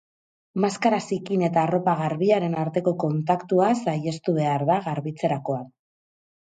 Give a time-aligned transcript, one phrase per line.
[0.61, 5.75] Maskara zikin eta arropa garbiaren arteko kontaktua saihestu behar da garbitzerakoan.